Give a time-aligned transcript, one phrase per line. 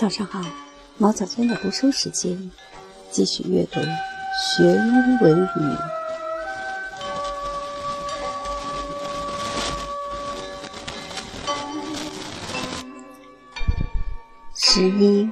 [0.00, 0.40] 早上好，
[0.96, 2.50] 毛小娟的读书时间，
[3.10, 3.78] 继续阅读
[4.34, 5.44] 《学英文语》。
[14.54, 15.28] 十一，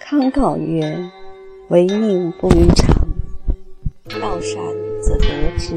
[0.00, 1.08] 康告曰
[1.70, 2.88] ：“唯命不于常，
[4.20, 4.60] 道善
[5.00, 5.76] 则得之，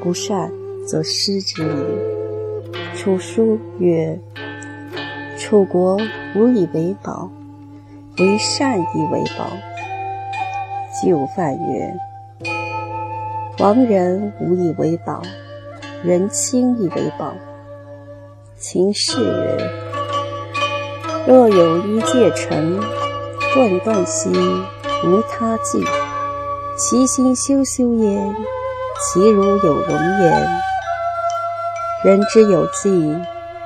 [0.00, 0.52] 不善
[0.86, 1.66] 则失之矣。”
[2.94, 4.16] 楚书曰。
[5.52, 5.98] 楚国
[6.34, 7.28] 无以为宝，
[8.16, 9.50] 为善以为宝。
[11.04, 11.94] 就范曰：
[13.58, 15.20] 亡人无以为宝，
[16.02, 17.34] 人亲以为宝。
[18.56, 19.70] 秦氏曰：
[21.26, 22.80] 若有一介臣，
[23.54, 24.30] 断断兮，
[25.04, 25.84] 无他计，
[26.78, 28.34] 其心修修焉，
[29.02, 30.48] 其如有容焉。
[32.06, 32.88] 人之有计，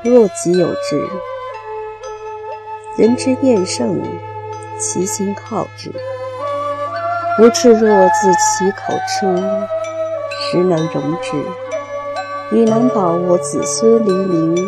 [0.03, 1.09] 若己有之。
[2.97, 4.01] 人之厌胜，
[4.79, 5.93] 其心好之。
[7.37, 9.37] 不赤若自其口出，
[10.41, 11.37] 实能容之。
[12.53, 14.67] 以能保我子孙黎民，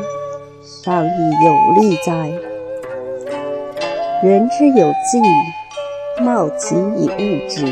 [0.63, 2.13] 尚亦有利哉？
[4.23, 5.23] 人之有计，
[6.23, 7.65] 貌己以物之。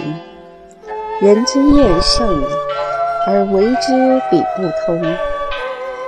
[1.20, 2.43] 人之厌胜，
[3.27, 5.03] 而为之彼不通，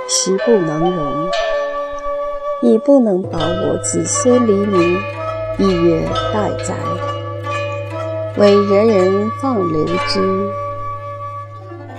[0.07, 1.29] 实不能容。
[2.61, 4.97] 亦不能保我子孙黎民，
[5.57, 6.01] 亦曰
[6.33, 6.75] 待哉？
[8.37, 10.49] 惟人人放流之，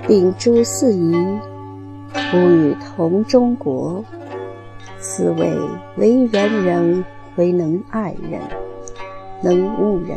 [0.07, 1.15] 秉诸四夷，
[2.31, 4.03] 不与同中国。
[4.99, 5.51] 此谓
[5.95, 7.03] 为人人，
[7.37, 8.39] 为能爱人，
[9.41, 10.15] 能恶人。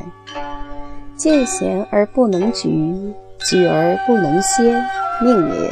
[1.17, 3.15] 见贤而不能举，
[3.49, 4.75] 举而不能先，
[5.23, 5.71] 命也；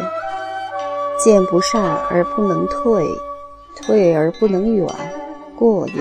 [1.23, 3.05] 见不善而不能退。
[3.81, 4.87] 退而不能远，
[5.57, 5.95] 过也。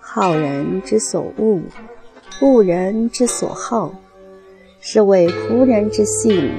[0.00, 1.60] 好人之所恶，
[2.40, 3.92] 恶人之所好，
[4.80, 6.52] 是谓夫人之性，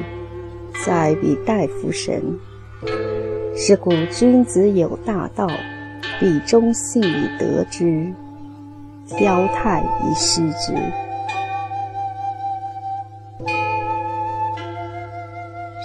[0.85, 2.21] 在彼大夫神。
[3.55, 5.47] 是故君子有大道，
[6.19, 8.11] 必忠信以得之，
[9.07, 10.73] 骄泰以失之。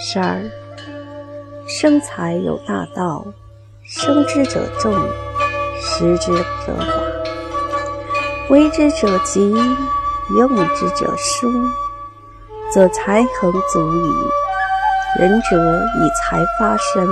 [0.00, 0.40] 十二，
[1.68, 3.26] 生财有大道。
[3.90, 4.92] 生之者众，
[5.80, 9.50] 食之者寡，为之者急，
[10.36, 11.50] 用之者疏，
[12.70, 14.12] 则才恒足矣。
[15.18, 17.08] 仁者以财发身，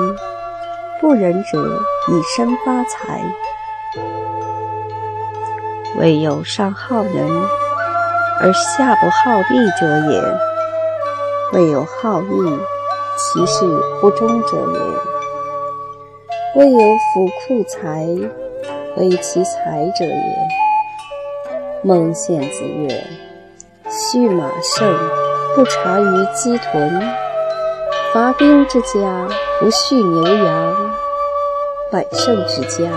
[1.00, 3.24] 不仁者以身发财。
[5.96, 7.26] 唯有上好人
[8.42, 10.22] 而下不好义者也。
[11.54, 12.58] 未有好义，
[13.16, 13.64] 其事
[13.98, 15.15] 不忠者也。
[16.56, 18.06] 未有府库财，
[18.96, 20.48] 为其财者也。
[21.82, 22.88] 孟献子曰
[23.90, 24.90] ：“畜马胜，
[25.54, 26.98] 不察于鸡豚；
[28.14, 29.28] 伐兵之家，
[29.60, 30.72] 不畜牛羊；
[31.92, 32.90] 百胜之家，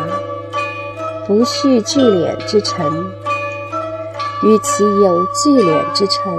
[1.28, 2.90] 不畜聚敛之臣。
[4.42, 6.34] 与其有聚敛之臣，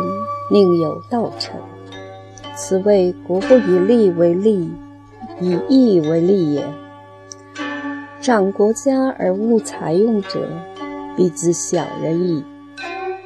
[0.49, 1.55] 宁有道臣。
[2.57, 4.73] 此谓国不以利为利，
[5.39, 6.65] 以义为利也。”
[8.23, 10.47] 长国家而务财用者，
[11.17, 12.45] 必自小人矣。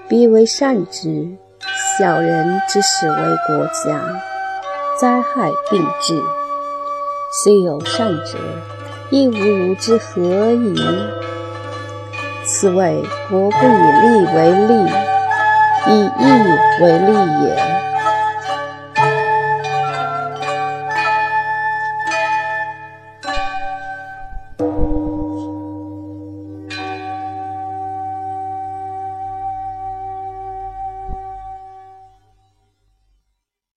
[0.08, 1.28] 彼为善之，
[1.98, 3.16] 小人之始为
[3.48, 4.00] 国家，
[5.00, 6.22] 灾害并至。
[7.42, 8.38] 虽有善者，
[9.10, 10.76] 亦无如之何矣？
[12.44, 14.74] 此谓国不以利为利，
[15.88, 17.12] 以义为利
[17.42, 17.73] 也。